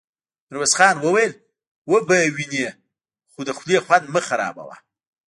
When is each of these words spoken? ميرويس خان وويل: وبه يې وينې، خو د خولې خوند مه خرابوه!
ميرويس 0.49 0.73
خان 0.77 0.95
وويل: 1.03 1.31
وبه 1.91 2.15
يې 2.23 2.29
وينې، 2.35 2.65
خو 3.31 3.39
د 3.47 3.49
خولې 3.57 3.77
خوند 3.85 4.05
مه 4.13 4.21
خرابوه! 4.27 4.75